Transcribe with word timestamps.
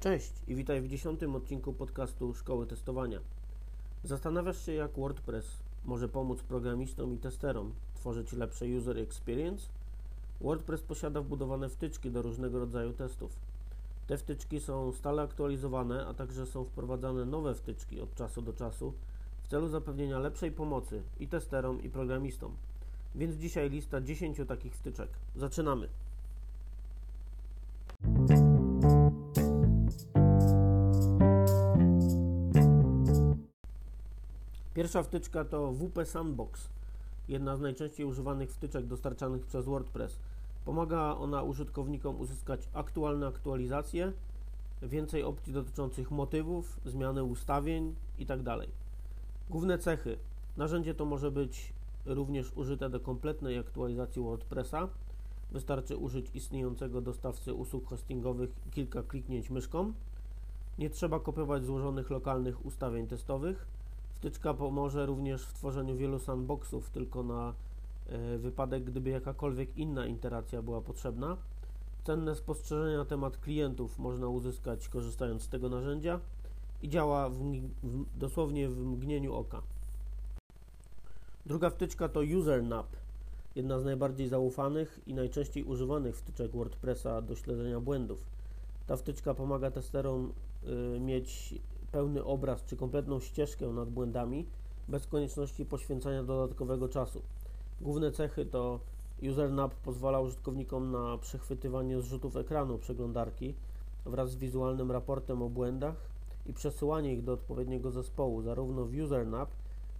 Cześć 0.00 0.32
i 0.48 0.54
witaj 0.54 0.80
w 0.80 0.88
dziesiątym 0.88 1.36
odcinku 1.36 1.72
podcastu 1.72 2.34
Szkoły 2.34 2.66
Testowania. 2.66 3.20
Zastanawiasz 4.04 4.66
się, 4.66 4.72
jak 4.72 4.92
WordPress 4.92 5.46
może 5.84 6.08
pomóc 6.08 6.42
programistom 6.42 7.14
i 7.14 7.18
testerom 7.18 7.72
tworzyć 7.94 8.32
lepsze 8.32 8.66
user 8.66 8.98
experience? 8.98 9.66
WordPress 10.40 10.82
posiada 10.82 11.20
wbudowane 11.20 11.68
wtyczki 11.68 12.10
do 12.10 12.22
różnego 12.22 12.58
rodzaju 12.58 12.92
testów. 12.92 13.36
Te 14.06 14.18
wtyczki 14.18 14.60
są 14.60 14.92
stale 14.92 15.22
aktualizowane, 15.22 16.06
a 16.06 16.14
także 16.14 16.46
są 16.46 16.64
wprowadzane 16.64 17.24
nowe 17.24 17.54
wtyczki 17.54 18.00
od 18.00 18.14
czasu 18.14 18.42
do 18.42 18.52
czasu 18.52 18.92
w 19.42 19.48
celu 19.48 19.68
zapewnienia 19.68 20.18
lepszej 20.18 20.52
pomocy 20.52 21.02
i 21.20 21.28
testerom, 21.28 21.82
i 21.82 21.90
programistom. 21.90 22.56
Więc 23.14 23.36
dzisiaj 23.36 23.70
lista 23.70 24.00
10 24.00 24.40
takich 24.48 24.74
wtyczek. 24.74 25.08
Zaczynamy! 25.36 25.88
Pierwsza 34.74 35.02
wtyczka 35.02 35.44
to 35.44 35.72
WP 35.72 36.04
Sandbox, 36.04 36.68
jedna 37.28 37.56
z 37.56 37.60
najczęściej 37.60 38.06
używanych 38.06 38.50
wtyczek 38.50 38.86
dostarczanych 38.86 39.46
przez 39.46 39.64
WordPress. 39.64 40.18
Pomaga 40.64 41.14
ona 41.14 41.42
użytkownikom 41.42 42.20
uzyskać 42.20 42.68
aktualne 42.72 43.26
aktualizacje, 43.26 44.12
więcej 44.82 45.22
opcji 45.22 45.52
dotyczących 45.52 46.10
motywów, 46.10 46.80
zmiany 46.84 47.24
ustawień 47.24 47.94
itd. 48.18 48.56
Główne 49.50 49.78
cechy. 49.78 50.18
Narzędzie 50.56 50.94
to 50.94 51.04
może 51.04 51.30
być 51.30 51.72
również 52.06 52.52
użyte 52.56 52.90
do 52.90 53.00
kompletnej 53.00 53.58
aktualizacji 53.58 54.22
WordPressa. 54.22 54.88
Wystarczy 55.50 55.96
użyć 55.96 56.30
istniejącego 56.34 57.00
dostawcy 57.00 57.54
usług 57.54 57.88
hostingowych 57.88 58.50
kilka 58.70 59.02
kliknięć 59.02 59.50
myszką. 59.50 59.92
Nie 60.78 60.90
trzeba 60.90 61.20
kopiować 61.20 61.64
złożonych 61.64 62.10
lokalnych 62.10 62.66
ustawień 62.66 63.06
testowych 63.06 63.66
Wtyczka 64.22 64.54
pomoże 64.54 65.06
również 65.06 65.46
w 65.46 65.52
tworzeniu 65.52 65.96
wielu 65.96 66.18
sandboxów, 66.18 66.90
tylko 66.90 67.22
na 67.22 67.54
e, 68.06 68.38
wypadek, 68.38 68.84
gdyby 68.84 69.10
jakakolwiek 69.10 69.78
inna 69.78 70.06
iteracja 70.06 70.62
była 70.62 70.80
potrzebna. 70.80 71.36
Cenne 72.04 72.34
spostrzeżenia 72.34 72.98
na 72.98 73.04
temat 73.04 73.36
klientów 73.36 73.98
można 73.98 74.28
uzyskać 74.28 74.88
korzystając 74.88 75.42
z 75.42 75.48
tego 75.48 75.68
narzędzia 75.68 76.20
i 76.82 76.88
działa 76.88 77.28
w, 77.28 77.34
w, 77.82 78.18
dosłownie 78.18 78.68
w 78.68 78.78
mgnieniu 78.78 79.34
oka. 79.34 79.62
Druga 81.46 81.70
wtyczka 81.70 82.08
to 82.08 82.20
UserNap, 82.38 82.86
jedna 83.54 83.78
z 83.78 83.84
najbardziej 83.84 84.28
zaufanych 84.28 85.00
i 85.06 85.14
najczęściej 85.14 85.64
używanych 85.64 86.16
wtyczek 86.16 86.52
WordPressa 86.52 87.22
do 87.22 87.36
śledzenia 87.36 87.80
błędów. 87.80 88.24
Ta 88.86 88.96
wtyczka 88.96 89.34
pomaga 89.34 89.70
testerom 89.70 90.32
y, 90.96 91.00
mieć 91.00 91.54
pełny 91.92 92.24
obraz 92.24 92.64
czy 92.64 92.76
kompletną 92.76 93.20
ścieżkę 93.20 93.68
nad 93.68 93.90
błędami 93.90 94.46
bez 94.88 95.06
konieczności 95.06 95.64
poświęcania 95.64 96.22
dodatkowego 96.22 96.88
czasu. 96.88 97.22
Główne 97.80 98.12
cechy 98.12 98.46
to 98.46 98.80
UserNap 99.30 99.74
pozwala 99.74 100.20
użytkownikom 100.20 100.90
na 100.90 101.18
przechwytywanie 101.18 102.00
zrzutów 102.00 102.36
ekranu 102.36 102.78
przeglądarki 102.78 103.54
wraz 104.04 104.30
z 104.30 104.36
wizualnym 104.36 104.90
raportem 104.90 105.42
o 105.42 105.48
błędach 105.48 105.96
i 106.46 106.52
przesyłanie 106.52 107.12
ich 107.12 107.24
do 107.24 107.32
odpowiedniego 107.32 107.90
zespołu 107.90 108.42
zarówno 108.42 108.84
w 108.84 108.94
UserNap, 108.94 109.48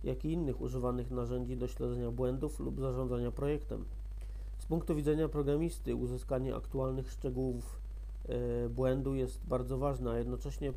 jak 0.04 0.24
i 0.24 0.32
innych 0.32 0.60
używanych 0.60 1.10
narzędzi 1.10 1.56
do 1.56 1.68
śledzenia 1.68 2.10
błędów 2.10 2.60
lub 2.60 2.80
zarządzania 2.80 3.30
projektem. 3.30 3.84
Z 4.58 4.66
punktu 4.66 4.94
widzenia 4.94 5.28
programisty 5.28 5.96
uzyskanie 5.96 6.56
aktualnych 6.56 7.12
szczegółów 7.12 7.80
e, 8.28 8.68
błędu 8.68 9.14
jest 9.14 9.46
bardzo 9.46 9.78
ważne, 9.78 10.10
a 10.10 10.18
jednocześnie 10.18 10.72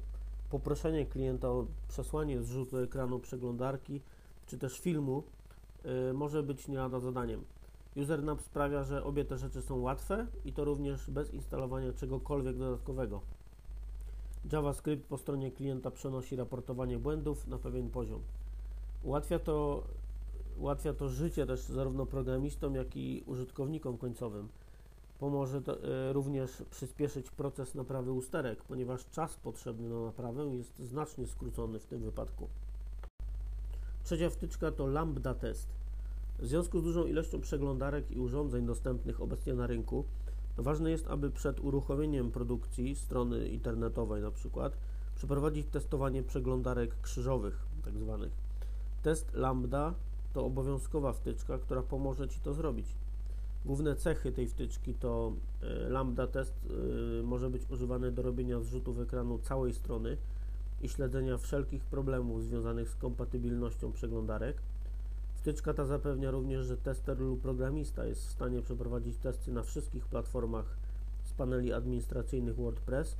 poproszenie 0.49 1.05
klienta 1.05 1.49
o 1.49 1.65
przesłanie 1.87 2.43
zrzutu 2.43 2.77
ekranu 2.77 3.19
przeglądarki 3.19 4.01
czy 4.47 4.57
też 4.57 4.79
filmu 4.79 5.23
y, 6.09 6.13
może 6.13 6.43
być 6.43 6.67
nie 6.67 6.77
lada 6.77 6.99
zadaniem. 6.99 7.43
UserNap 7.95 8.41
sprawia, 8.41 8.83
że 8.83 9.03
obie 9.03 9.25
te 9.25 9.37
rzeczy 9.37 9.61
są 9.61 9.81
łatwe 9.81 10.27
i 10.45 10.53
to 10.53 10.65
również 10.65 11.09
bez 11.09 11.33
instalowania 11.33 11.93
czegokolwiek 11.93 12.57
dodatkowego. 12.57 13.21
JavaScript 14.51 15.07
po 15.07 15.17
stronie 15.17 15.51
klienta 15.51 15.91
przenosi 15.91 16.35
raportowanie 16.35 16.99
błędów 16.99 17.47
na 17.47 17.57
pewien 17.57 17.89
poziom. 17.89 18.21
Ułatwia 19.05 19.39
to, 19.39 19.83
ułatwia 20.57 20.93
to 20.93 21.09
życie 21.09 21.45
też 21.45 21.61
zarówno 21.61 22.05
programistom, 22.05 22.75
jak 22.75 22.97
i 22.97 23.23
użytkownikom 23.25 23.97
końcowym. 23.97 24.49
Pomoże 25.19 25.61
to, 25.61 25.83
e, 25.83 26.13
również 26.13 26.63
przyspieszyć 26.71 27.31
proces 27.31 27.75
naprawy 27.75 28.11
usterek, 28.11 28.63
ponieważ 28.63 29.09
czas 29.09 29.35
potrzebny 29.35 29.89
na 29.89 29.99
naprawę 29.99 30.43
jest 30.43 30.79
znacznie 30.79 31.27
skrócony 31.27 31.79
w 31.79 31.85
tym 31.85 32.01
wypadku. 32.01 32.47
Trzecia 34.03 34.29
wtyczka 34.29 34.71
to 34.71 34.87
Lambda 34.87 35.33
Test. 35.33 35.67
W 36.39 36.47
związku 36.47 36.79
z 36.79 36.83
dużą 36.83 37.05
ilością 37.05 37.41
przeglądarek 37.41 38.11
i 38.11 38.19
urządzeń 38.19 38.65
dostępnych 38.65 39.21
obecnie 39.21 39.53
na 39.53 39.67
rynku, 39.67 40.05
ważne 40.57 40.91
jest, 40.91 41.07
aby 41.07 41.31
przed 41.31 41.59
uruchomieniem 41.59 42.31
produkcji 42.31 42.95
strony 42.95 43.47
internetowej 43.47 44.21
na 44.21 44.31
przykład 44.31 44.77
przeprowadzić 45.15 45.67
testowanie 45.67 46.23
przeglądarek 46.23 47.01
krzyżowych, 47.01 47.65
tak 47.83 47.97
zwanych. 47.97 48.44
Test 49.05 49.33
Lambda 49.33 49.93
to 50.33 50.45
obowiązkowa 50.45 51.13
wtyczka, 51.13 51.57
która 51.57 51.81
pomoże 51.81 52.27
Ci 52.27 52.39
to 52.39 52.53
zrobić. 52.53 52.87
Główne 53.65 53.95
cechy 53.95 54.31
tej 54.31 54.47
wtyczki 54.47 54.93
to 54.93 55.33
e, 55.61 55.89
lambda 55.89 56.27
test 56.27 56.53
e, 57.19 57.23
może 57.23 57.49
być 57.49 57.69
używany 57.69 58.11
do 58.11 58.21
robienia 58.21 58.59
zrzutów 58.59 58.99
ekranu 58.99 59.39
całej 59.39 59.73
strony 59.73 60.17
i 60.81 60.89
śledzenia 60.89 61.37
wszelkich 61.37 61.83
problemów 61.83 62.43
związanych 62.43 62.89
z 62.89 62.95
kompatybilnością 62.95 63.91
przeglądarek. 63.91 64.57
Wtyczka 65.35 65.73
ta 65.73 65.85
zapewnia 65.85 66.31
również, 66.31 66.65
że 66.65 66.77
tester 66.77 67.19
lub 67.19 67.41
programista 67.41 68.05
jest 68.05 68.27
w 68.27 68.31
stanie 68.31 68.61
przeprowadzić 68.61 69.17
testy 69.17 69.51
na 69.51 69.63
wszystkich 69.63 70.05
platformach 70.05 70.77
z 71.23 71.33
paneli 71.33 71.73
administracyjnych 71.73 72.55
WordPress. 72.55 73.15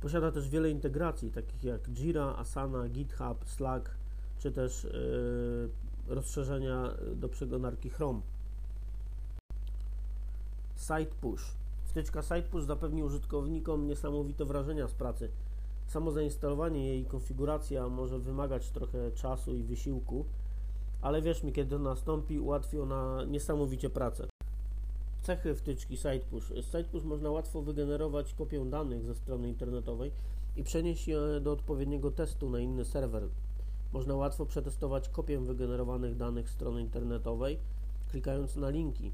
Posiada 0.00 0.32
też 0.32 0.48
wiele 0.48 0.70
integracji, 0.70 1.30
takich 1.30 1.64
jak 1.64 1.88
Jira, 1.88 2.34
Asana, 2.36 2.88
GitHub, 2.88 3.44
Slack, 3.44 3.90
czy 4.38 4.52
też 4.52 4.84
yy, 4.84 6.14
rozszerzenia 6.14 6.94
do 7.14 7.28
przeglądarki 7.28 7.90
Chrome. 7.90 8.20
Site 10.76 11.14
Push. 11.20 11.56
Wtyczka 11.84 12.22
Site 12.22 12.42
Push 12.42 12.64
zapewni 12.64 13.02
użytkownikom 13.02 13.86
niesamowite 13.86 14.44
wrażenia 14.44 14.88
z 14.88 14.94
pracy. 14.94 15.30
Samo 15.86 16.10
zainstalowanie 16.10 16.88
jej 16.88 17.04
konfiguracja 17.04 17.88
może 17.88 18.18
wymagać 18.18 18.70
trochę 18.70 19.12
czasu 19.12 19.54
i 19.54 19.62
wysiłku, 19.62 20.24
ale 21.02 21.22
wierz 21.22 21.42
mi, 21.42 21.52
kiedy 21.52 21.78
nastąpi, 21.78 22.40
ułatwi 22.40 22.78
ona 22.78 23.24
niesamowicie 23.24 23.90
pracę. 23.90 24.28
Cechy 25.22 25.54
wtyczki 25.54 25.96
SitePush. 25.96 26.48
Z 26.48 26.64
SitePush 26.64 27.04
można 27.04 27.30
łatwo 27.30 27.62
wygenerować 27.62 28.34
kopię 28.34 28.64
danych 28.64 29.04
ze 29.04 29.14
strony 29.14 29.48
internetowej 29.48 30.12
i 30.56 30.64
przenieść 30.64 31.08
je 31.08 31.18
do 31.40 31.52
odpowiedniego 31.52 32.10
testu 32.10 32.50
na 32.50 32.60
inny 32.60 32.84
serwer. 32.84 33.28
Można 33.96 34.14
łatwo 34.14 34.46
przetestować 34.46 35.08
kopię 35.08 35.38
wygenerowanych 35.38 36.16
danych 36.16 36.50
strony 36.50 36.80
internetowej, 36.80 37.58
klikając 38.10 38.56
na 38.56 38.70
linki. 38.70 39.12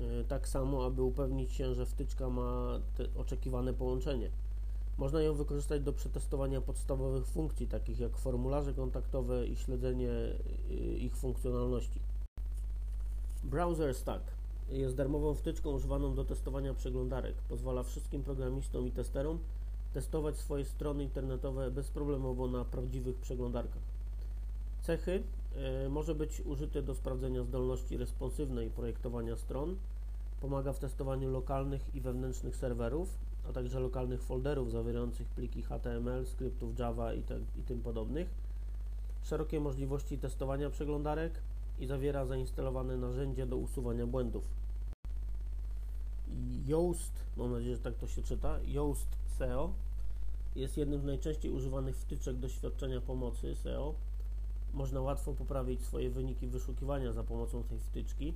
E, 0.00 0.24
tak 0.24 0.48
samo, 0.48 0.84
aby 0.84 1.02
upewnić 1.02 1.52
się, 1.52 1.74
że 1.74 1.86
wtyczka 1.86 2.30
ma 2.30 2.80
oczekiwane 3.16 3.74
połączenie. 3.74 4.30
Można 4.98 5.22
ją 5.22 5.34
wykorzystać 5.34 5.82
do 5.82 5.92
przetestowania 5.92 6.60
podstawowych 6.60 7.26
funkcji, 7.26 7.66
takich 7.66 8.00
jak 8.00 8.16
formularze 8.16 8.74
kontaktowe 8.74 9.46
i 9.46 9.56
śledzenie 9.56 10.10
e, 10.10 10.74
ich 10.98 11.16
funkcjonalności. 11.16 12.00
Browser 13.44 13.94
Stack 13.94 14.24
jest 14.68 14.96
darmową 14.96 15.34
wtyczką 15.34 15.70
używaną 15.70 16.14
do 16.14 16.24
testowania 16.24 16.74
przeglądarek. 16.74 17.34
Pozwala 17.48 17.82
wszystkim 17.82 18.22
programistom 18.22 18.86
i 18.86 18.90
testerom 18.90 19.38
testować 19.92 20.36
swoje 20.36 20.64
strony 20.64 21.04
internetowe 21.04 21.70
bezproblemowo 21.70 22.48
na 22.48 22.64
prawdziwych 22.64 23.16
przeglądarkach. 23.16 23.89
Cechy 24.82 25.22
e, 25.56 25.88
może 25.88 26.14
być 26.14 26.40
użyty 26.40 26.82
do 26.82 26.94
sprawdzenia 26.94 27.42
zdolności 27.44 27.96
responsywnej 27.96 28.70
projektowania 28.70 29.36
stron, 29.36 29.76
pomaga 30.40 30.72
w 30.72 30.78
testowaniu 30.78 31.30
lokalnych 31.30 31.94
i 31.94 32.00
wewnętrznych 32.00 32.56
serwerów, 32.56 33.18
a 33.48 33.52
także 33.52 33.80
lokalnych 33.80 34.22
folderów 34.22 34.70
zawierających 34.70 35.28
pliki 35.28 35.62
HTML, 35.62 36.26
skryptów 36.26 36.78
Java 36.78 37.14
i, 37.14 37.22
te, 37.22 37.38
i 37.58 37.62
tym 37.62 37.82
podobnych, 37.82 38.28
szerokie 39.22 39.60
możliwości 39.60 40.18
testowania 40.18 40.70
przeglądarek 40.70 41.32
i 41.80 41.86
zawiera 41.86 42.26
zainstalowane 42.26 42.96
narzędzie 42.96 43.46
do 43.46 43.56
usuwania 43.56 44.06
błędów. 44.06 44.44
Yoast, 46.66 47.12
mam 47.36 47.52
nadzieję, 47.52 47.76
że 47.76 47.82
tak 47.82 47.94
to 47.94 48.06
się 48.06 48.22
czyta, 48.22 48.58
Yoast 48.64 49.08
SEO 49.38 49.72
jest 50.56 50.76
jednym 50.76 51.00
z 51.00 51.04
najczęściej 51.04 51.50
używanych 51.50 51.96
wtyczek 51.96 52.36
doświadczenia 52.36 53.00
pomocy 53.00 53.54
SEO 53.54 53.94
można 54.74 55.00
łatwo 55.00 55.34
poprawić 55.34 55.82
swoje 55.82 56.10
wyniki 56.10 56.46
wyszukiwania 56.46 57.12
za 57.12 57.24
pomocą 57.24 57.62
tej 57.62 57.78
wtyczki. 57.78 58.34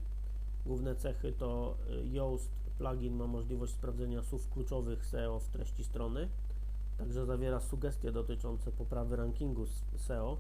Główne 0.67 0.97
cechy 0.97 1.33
to 1.33 1.77
y, 1.91 2.09
Yoast 2.09 2.51
plugin 2.79 3.15
ma 3.15 3.27
możliwość 3.27 3.73
sprawdzenia 3.73 4.23
słów 4.23 4.51
kluczowych 4.51 5.07
SEO 5.07 5.41
w 5.41 5.49
treści 5.49 5.85
strony, 5.85 6.29
także 6.99 7.27
zawiera 7.27 7.61
sugestie 7.61 8.13
dotyczące 8.13 8.73
poprawy 8.73 9.17
rankingu 9.17 9.67
SEO, 9.97 10.39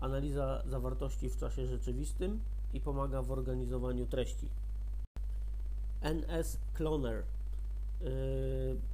analiza 0.00 0.62
zawartości 0.66 1.30
w 1.30 1.36
czasie 1.36 1.66
rzeczywistym 1.66 2.40
i 2.72 2.80
pomaga 2.80 3.22
w 3.22 3.32
organizowaniu 3.32 4.06
treści. 4.06 4.48
NS 6.00 6.58
Cloner. 6.74 7.22
Yy, 8.00 8.10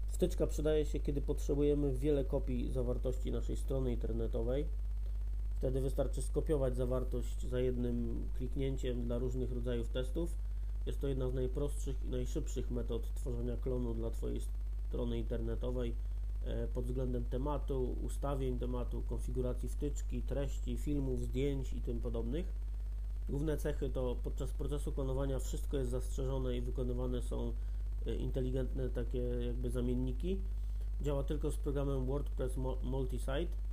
wtyczka 0.09 0.47
przydaje 0.47 0.87
się, 0.87 1.01
kiedy 1.01 1.21
potrzebujemy 1.21 1.93
wiele 1.93 2.25
kopii 2.25 2.71
zawartości 2.73 3.33
naszej 3.33 3.57
strony 3.57 3.93
internetowej. 3.93 4.67
Wtedy 5.59 5.81
wystarczy 5.81 6.23
skopiować 6.23 6.77
zawartość 6.77 7.47
za 7.47 7.61
jednym 7.61 8.29
kliknięciem 8.37 9.05
dla 9.05 9.19
różnych 9.19 9.53
rodzajów 9.53 9.89
testów. 9.89 10.35
Jest 10.87 11.01
to 11.01 11.09
jedna 11.09 11.31
z 11.31 11.35
najprostszych 11.35 12.05
i 12.05 12.09
najszybszych 12.09 12.71
metod 12.71 13.15
tworzenia 13.15 13.57
klonu 13.57 13.95
dla 13.95 14.11
Twojej 14.11 14.41
strony 14.89 15.19
internetowej 15.19 15.95
e, 16.45 16.67
pod 16.67 16.85
względem 16.85 17.25
tematu, 17.25 17.97
ustawień 18.03 18.59
tematu, 18.59 19.03
konfiguracji 19.09 19.69
wtyczki, 19.69 20.23
treści, 20.23 20.77
filmów, 20.77 21.23
zdjęć 21.23 21.73
i 21.73 21.81
tym 21.81 22.01
podobnych. 22.01 22.53
Główne 23.29 23.57
cechy 23.57 23.91
to 23.91 24.17
podczas 24.23 24.51
procesu 24.51 24.93
klonowania 24.93 25.39
wszystko 25.39 25.77
jest 25.77 25.91
zastrzeżone 25.91 26.57
i 26.57 26.61
wykonywane 26.61 27.23
są 27.23 27.53
e, 28.07 28.15
inteligentne 28.15 28.89
takie 28.89 29.19
jakby 29.19 29.71
zamienniki. 29.71 30.41
Działa 31.03 31.23
tylko 31.23 31.51
z 31.51 31.57
programem 31.57 32.07
WordPress 32.07 32.57
Multisite. 32.83 33.68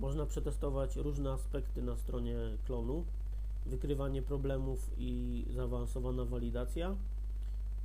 Można 0.00 0.26
przetestować 0.26 0.96
różne 0.96 1.30
aspekty 1.30 1.82
na 1.82 1.96
stronie 1.96 2.36
klonu, 2.66 3.04
wykrywanie 3.66 4.22
problemów 4.22 4.90
i 4.98 5.44
zaawansowana 5.54 6.24
walidacja 6.24 6.96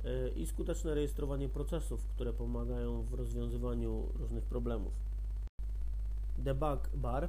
e, 0.04 0.28
i 0.28 0.46
skuteczne 0.46 0.94
rejestrowanie 0.94 1.48
procesów, 1.48 2.06
które 2.06 2.32
pomagają 2.32 3.02
w 3.02 3.14
rozwiązywaniu 3.14 4.06
różnych 4.14 4.44
problemów. 4.44 4.92
Debug 6.38 6.90
Bar 6.94 7.28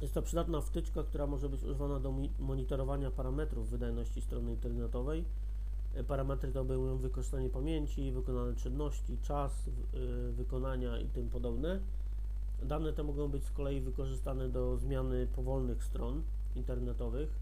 jest 0.00 0.14
to 0.14 0.22
przydatna 0.22 0.60
wtyczka, 0.60 1.02
która 1.02 1.26
może 1.26 1.48
być 1.48 1.62
używana 1.62 2.00
do 2.00 2.14
monitorowania 2.38 3.10
parametrów 3.10 3.70
wydajności 3.70 4.20
strony 4.20 4.50
internetowej. 4.50 5.24
E, 5.94 6.04
parametry 6.04 6.52
te 6.52 6.60
obejmują 6.60 6.98
wykorzystanie 6.98 7.50
pamięci, 7.50 8.12
wykonane 8.12 8.56
czynności, 8.56 9.18
czas 9.22 9.68
e, 9.68 10.32
wykonania 10.32 10.98
i 10.98 11.08
tym 11.08 11.28
podobne. 11.28 11.80
Dane 12.62 12.92
te 12.92 13.02
mogą 13.02 13.28
być 13.28 13.44
z 13.44 13.50
kolei 13.50 13.80
wykorzystane 13.80 14.48
do 14.48 14.76
zmiany 14.76 15.26
powolnych 15.26 15.84
stron 15.84 16.22
internetowych. 16.56 17.38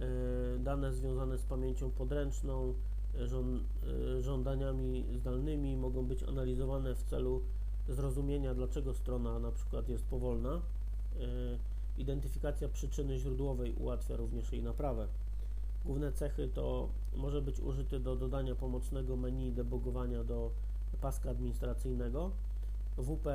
E, 0.00 0.58
dane 0.58 0.92
związane 0.92 1.38
z 1.38 1.42
pamięcią 1.42 1.90
podręczną, 1.90 2.74
żądaniami 4.20 5.04
zdalnymi 5.16 5.76
mogą 5.76 6.06
być 6.06 6.22
analizowane 6.22 6.94
w 6.94 7.02
celu 7.02 7.42
zrozumienia, 7.88 8.54
dlaczego 8.54 8.94
strona 8.94 9.38
na 9.38 9.52
przykład 9.52 9.88
jest 9.88 10.04
powolna. 10.04 10.60
Identyfikacja 11.98 12.68
przyczyny 12.68 13.18
źródłowej 13.18 13.74
ułatwia 13.74 14.16
również 14.16 14.52
jej 14.52 14.62
naprawę. 14.62 15.08
Główne 15.84 16.12
cechy 16.12 16.48
to 16.48 16.88
może 17.16 17.42
być 17.42 17.60
użyty 17.60 18.00
do 18.00 18.16
dodania 18.16 18.54
pomocnego 18.54 19.16
menu 19.16 19.52
debugowania 19.52 20.24
do 20.24 20.50
paska 21.00 21.30
administracyjnego. 21.30 22.30
WP 22.98 23.26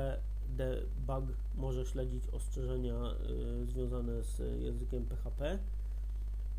Debug 0.48 1.36
może 1.54 1.86
śledzić 1.86 2.28
ostrzeżenia 2.28 2.94
y, 3.62 3.66
związane 3.66 4.22
z 4.22 4.62
językiem 4.62 5.04
PHP. 5.04 5.58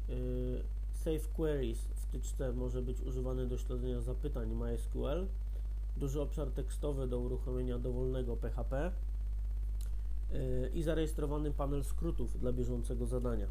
Y, 0.10 0.64
Save 0.94 1.28
Queries 1.34 1.80
wtyczce 1.96 2.54
może 2.54 2.82
być 2.82 3.02
używany 3.02 3.48
do 3.48 3.58
śledzenia 3.58 4.02
zapytań 4.02 4.54
MySQL. 4.54 5.28
Duży 5.98 6.22
obszar 6.22 6.52
tekstowy 6.52 7.08
do 7.08 7.20
uruchomienia 7.20 7.80
dowolnego 7.80 8.38
PHP 8.38 8.92
i 10.74 10.84
zarejestrowany 10.84 11.52
panel 11.52 11.84
skrótów 11.84 12.40
dla 12.40 12.54
bieżącego 12.54 13.06
zadania. 13.06 13.48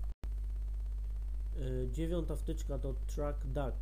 E, 1.56 1.90
dziewiąta 1.90 2.36
wtyczka 2.36 2.78
to 2.78 2.94
TrackDuck. 3.06 3.76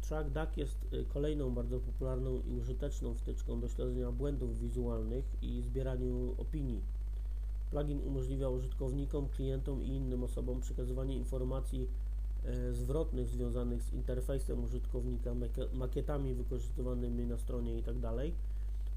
TrackDuck 0.00 0.56
jest 0.56 0.86
e, 0.92 1.04
kolejną 1.04 1.54
bardzo 1.54 1.80
popularną 1.80 2.42
i 2.42 2.54
użyteczną 2.54 3.14
wtyczką 3.14 3.60
do 3.60 3.68
śledzenia 3.68 4.12
błędów 4.12 4.58
wizualnych 4.58 5.24
i 5.42 5.62
zbieraniu 5.62 6.34
opinii. 6.38 6.80
Plugin 7.70 8.00
umożliwia 8.00 8.48
użytkownikom, 8.48 9.28
klientom 9.28 9.82
i 9.82 9.88
innym 9.88 10.24
osobom 10.24 10.60
przekazywanie 10.60 11.16
informacji 11.16 11.88
e, 12.44 12.72
zwrotnych 12.72 13.28
związanych 13.28 13.82
z 13.82 13.92
interfejsem 13.92 14.64
użytkownika, 14.64 15.30
makietami 15.72 16.34
wykorzystywanymi 16.34 17.26
na 17.26 17.38
stronie 17.38 17.76
itd. 17.76 18.00
Tak 18.00 18.32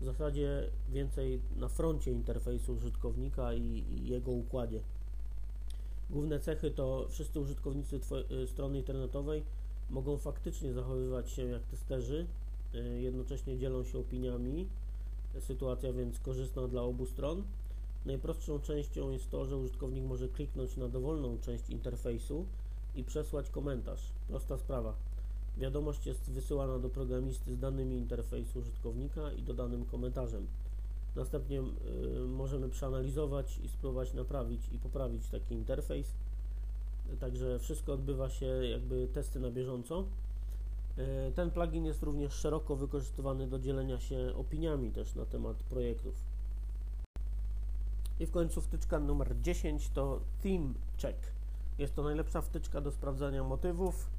w 0.02 0.06
zasadzie 0.06 0.70
więcej 0.90 1.42
na 1.56 1.68
froncie 1.68 2.12
interfejsu 2.12 2.74
użytkownika 2.74 3.54
i, 3.54 3.62
i 3.62 4.08
jego 4.08 4.32
układzie. 4.32 4.80
Główne 6.10 6.40
cechy 6.40 6.72
to 6.72 7.08
wszyscy 7.10 7.40
użytkownicy 7.40 8.00
y, 8.44 8.48
strony 8.48 8.78
internetowej 8.78 9.44
mogą 9.90 10.18
faktycznie 10.18 10.74
zachowywać 10.74 11.32
się 11.32 11.46
jak 11.46 11.64
testerzy, 11.64 12.28
y, 12.76 13.02
jednocześnie 13.02 13.58
dzielą 13.58 13.84
się 13.84 14.00
opiniami, 14.00 14.68
sytuacja 15.40 15.94
więc 15.94 16.20
korzystna 16.20 16.68
dla 16.68 16.82
obu 16.82 17.06
stron. 17.06 17.44
Najprostszą 18.06 18.60
częścią 18.60 19.10
jest 19.10 19.30
to, 19.30 19.46
że 19.46 19.58
użytkownik 19.58 20.04
może 20.04 20.28
kliknąć 20.28 20.78
na 20.78 20.88
dowolną 20.88 21.38
część 21.40 21.70
interfejsu 21.70 22.46
i 22.96 23.04
przesłać 23.04 23.50
komentarz. 23.50 24.12
Prosta 24.28 24.58
sprawa. 24.58 24.96
Wiadomość 25.58 26.06
jest 26.06 26.32
wysyłana 26.32 26.80
do 26.80 26.90
programisty 26.90 27.54
z 27.54 27.60
danymi 27.60 27.98
interfejsu 27.98 28.60
użytkownika 28.60 29.32
i 29.32 29.42
dodanym 29.42 29.86
komentarzem. 29.86 30.48
Następnie 31.16 31.62
y, 31.62 31.64
możemy 32.20 32.70
przeanalizować 32.70 33.60
i 33.64 33.70
spróbować 33.70 34.14
naprawić 34.14 34.62
i 34.72 34.80
poprawić 34.80 35.28
taki 35.28 35.56
interfejs. 35.56 36.14
Także 37.20 37.60
wszystko 37.60 37.94
odbywa 37.94 38.30
się 38.30 38.46
jakby 38.46 39.08
testy 39.08 39.40
na 39.40 39.52
bieżąco. 39.52 40.06
Y, 40.98 41.32
ten 41.36 41.52
plugin 41.52 41.86
jest 41.86 42.04
również 42.04 42.34
szeroko 42.34 42.76
wykorzystywany 42.76 43.48
do 43.48 43.60
dzielenia 43.60 44.00
się 44.00 44.34
opiniami 44.36 44.92
też 44.92 45.16
na 45.16 45.26
temat 45.26 45.58
projektów. 45.64 46.16
I 48.20 48.26
w 48.26 48.32
końcu 48.32 48.62
wtyczka 48.62 49.00
numer 49.00 49.42
10 49.42 49.90
to 49.90 50.20
Theme 50.44 50.74
Check. 51.02 51.20
Jest 51.78 51.96
to 51.96 52.04
najlepsza 52.04 52.42
wtyczka 52.42 52.82
do 52.82 52.92
sprawdzania 52.92 53.44
motywów, 53.44 54.10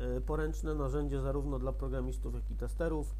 Y, 0.00 0.20
poręczne 0.20 0.74
narzędzie 0.74 1.20
zarówno 1.20 1.58
dla 1.58 1.72
programistów, 1.72 2.34
jak 2.34 2.50
i 2.50 2.54
testerów. 2.54 3.14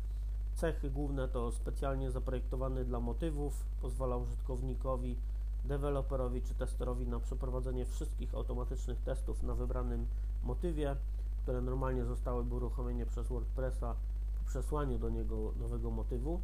Cechy 0.55 0.91
główne 0.91 1.29
to 1.29 1.53
specjalnie 1.53 2.11
zaprojektowany 2.11 2.85
dla 2.85 3.01
motywów, 3.01 3.65
pozwala 3.83 4.17
użytkownikowi, 4.17 5.17
deweloperowi 5.65 6.43
czy 6.43 6.55
testerowi 6.55 7.07
na 7.07 7.21
przeprowadzenie 7.21 7.87
wszystkich 7.87 8.35
automatycznych 8.35 9.01
testów 9.01 9.43
na 9.43 9.55
wybranym 9.55 10.07
motywie, 10.45 10.97
które 11.43 11.61
normalnie 11.61 12.05
zostałyby 12.05 12.55
uruchomione 12.55 13.07
przez 13.07 13.29
WordPressa 13.29 13.95
po 14.39 14.49
przesłaniu 14.51 14.99
do 14.99 15.11
niego 15.11 15.53
nowego 15.61 15.91
motywu. 15.91 16.41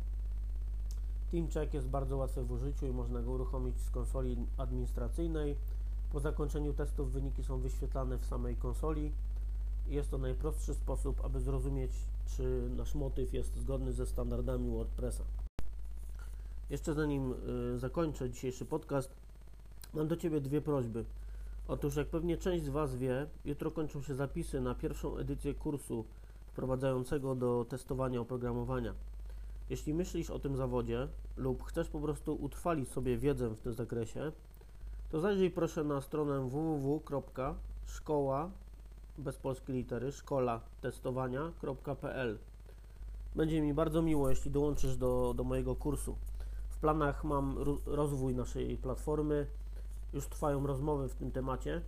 TeamCheck 1.31 1.75
jest 1.75 1.89
bardzo 1.89 2.17
łatwy 2.17 2.45
w 2.45 2.53
użyciu 2.53 2.87
i 2.87 2.93
można 2.93 3.23
go 3.23 3.31
uruchomić 3.31 3.81
z 3.81 3.91
konsoli 3.91 4.37
administracyjnej. 4.57 5.57
Po 6.13 6.21
zakończeniu 6.21 6.75
testów 6.75 7.13
wyniki 7.13 7.45
są 7.45 7.61
wyświetlane 7.61 8.19
w 8.19 8.27
samej 8.27 8.57
konsoli 8.57 9.13
jest 9.87 10.11
to 10.11 10.19
najprostszy 10.19 10.75
sposób, 10.75 11.25
aby 11.25 11.41
zrozumieć, 11.41 11.93
czy 12.27 12.71
nasz 12.77 12.95
motyw 12.95 13.35
jest 13.35 13.57
zgodny 13.57 13.93
ze 13.93 14.07
standardami 14.07 14.71
WordPressa. 14.71 15.25
Jeszcze 16.71 16.95
zanim 16.95 17.35
y, 17.75 17.79
zakończę 17.79 18.31
dzisiejszy 18.31 18.65
podcast, 18.65 19.11
mam 19.95 20.09
do 20.09 20.17
Ciebie 20.17 20.41
dwie 20.41 20.61
prośby. 20.61 21.05
Otóż, 21.69 21.97
jak 21.97 22.09
pewnie 22.09 22.37
część 22.37 22.65
z 22.65 22.69
Was 22.69 22.95
wie, 22.95 23.27
jutro 23.45 23.71
kończą 23.71 24.03
się 24.03 24.15
zapisy 24.15 24.61
na 24.61 24.75
pierwszą 24.75 25.17
edycję 25.17 25.55
kursu 25.55 26.05
wprowadzającego 26.47 27.35
do 27.35 27.67
testowania 27.69 28.21
oprogramowania. 28.21 28.95
Jeśli 29.71 29.95
myślisz 29.95 30.31
o 30.31 30.39
tym 30.39 30.57
zawodzie 30.57 31.09
lub 31.37 31.65
chcesz 31.65 31.89
po 31.89 32.01
prostu 32.01 32.35
utrwalić 32.35 32.89
sobie 32.89 33.19
wiedzę 33.19 33.49
w 33.49 33.61
tym 33.61 33.75
zakresie, 33.75 34.33
to 35.11 35.21
zajrzyj 35.21 35.51
proszę 35.51 35.85
na 35.85 36.01
stronę 36.01 36.49
www.szkoła 36.49 38.51
bez 39.19 39.37
polskiej 39.37 39.77
litery, 39.77 40.13
szkola 40.13 40.61
testowania.pl. 40.81 42.39
Będzie 43.35 43.61
mi 43.61 43.75
bardzo 43.75 44.03
miło, 44.03 44.31
jeśli 44.31 44.51
dołączysz 44.51 44.97
do, 44.97 45.35
do 45.37 45.45
mojego 45.45 45.77
kursu. 45.77 46.17
Planach 46.85 47.25
mam 47.25 47.59
rozwój 47.87 48.35
naszej 48.35 48.77
platformy, 48.77 49.47
już 50.13 50.27
trwają 50.27 50.67
rozmowy 50.67 51.09
w 51.09 51.15
tym 51.15 51.31
temacie, 51.31 51.81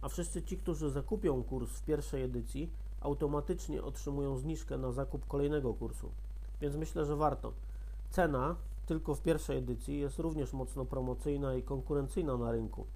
a 0.00 0.08
wszyscy 0.08 0.42
ci, 0.42 0.58
którzy 0.58 0.90
zakupią 0.90 1.42
kurs 1.42 1.70
w 1.70 1.84
pierwszej 1.84 2.22
edycji, 2.22 2.70
automatycznie 3.00 3.82
otrzymują 3.82 4.38
zniżkę 4.38 4.78
na 4.78 4.92
zakup 4.92 5.26
kolejnego 5.26 5.74
kursu. 5.74 6.10
Więc 6.60 6.76
myślę, 6.76 7.04
że 7.04 7.16
warto. 7.16 7.52
Cena 8.10 8.56
tylko 8.86 9.14
w 9.14 9.22
pierwszej 9.22 9.58
edycji 9.58 9.98
jest 9.98 10.18
również 10.18 10.52
mocno 10.52 10.84
promocyjna 10.84 11.54
i 11.54 11.62
konkurencyjna 11.62 12.36
na 12.36 12.52
rynku. 12.52 12.86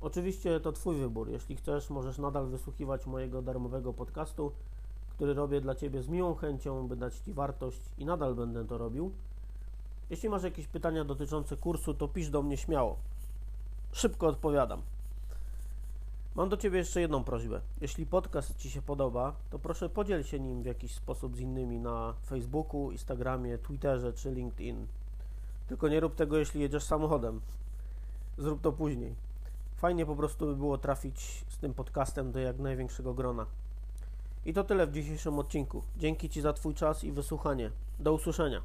Oczywiście 0.00 0.60
to 0.60 0.72
Twój 0.72 0.96
wybór. 0.96 1.28
Jeśli 1.28 1.56
chcesz, 1.56 1.90
możesz 1.90 2.18
nadal 2.18 2.46
wysłuchiwać 2.46 3.06
mojego 3.06 3.42
darmowego 3.42 3.92
podcastu, 3.92 4.52
który 5.10 5.34
robię 5.34 5.60
dla 5.60 5.74
Ciebie 5.74 6.02
z 6.02 6.08
miłą 6.08 6.34
chęcią, 6.34 6.88
by 6.88 6.96
dać 6.96 7.18
Ci 7.18 7.32
wartość 7.32 7.80
i 7.98 8.04
nadal 8.04 8.34
będę 8.34 8.66
to 8.66 8.78
robił. 8.78 9.12
Jeśli 10.10 10.28
masz 10.28 10.42
jakieś 10.42 10.66
pytania 10.66 11.04
dotyczące 11.04 11.56
kursu, 11.56 11.94
to 11.94 12.08
pisz 12.08 12.30
do 12.30 12.42
mnie 12.42 12.56
śmiało. 12.56 12.96
Szybko 13.92 14.26
odpowiadam. 14.26 14.82
Mam 16.34 16.48
do 16.48 16.56
Ciebie 16.56 16.78
jeszcze 16.78 17.00
jedną 17.00 17.24
prośbę. 17.24 17.60
Jeśli 17.80 18.06
podcast 18.06 18.56
Ci 18.56 18.70
się 18.70 18.82
podoba, 18.82 19.36
to 19.50 19.58
proszę 19.58 19.88
podziel 19.88 20.24
się 20.24 20.40
nim 20.40 20.62
w 20.62 20.66
jakiś 20.66 20.94
sposób 20.94 21.36
z 21.36 21.40
innymi 21.40 21.78
na 21.78 22.14
Facebooku, 22.26 22.90
Instagramie, 22.90 23.58
Twitterze 23.58 24.12
czy 24.12 24.30
LinkedIn. 24.30 24.86
Tylko 25.68 25.88
nie 25.88 26.00
rób 26.00 26.14
tego, 26.14 26.38
jeśli 26.38 26.60
jedziesz 26.60 26.82
samochodem. 26.82 27.40
Zrób 28.38 28.60
to 28.60 28.72
później. 28.72 29.14
Fajnie 29.76 30.06
po 30.06 30.16
prostu 30.16 30.46
by 30.46 30.56
było 30.56 30.78
trafić 30.78 31.44
z 31.48 31.58
tym 31.58 31.74
podcastem 31.74 32.32
do 32.32 32.38
jak 32.38 32.58
największego 32.58 33.14
grona. 33.14 33.46
I 34.46 34.52
to 34.52 34.64
tyle 34.64 34.86
w 34.86 34.92
dzisiejszym 34.92 35.38
odcinku. 35.38 35.82
Dzięki 35.96 36.28
Ci 36.28 36.40
za 36.40 36.52
Twój 36.52 36.74
czas 36.74 37.04
i 37.04 37.12
wysłuchanie. 37.12 37.70
Do 37.98 38.12
usłyszenia. 38.12 38.62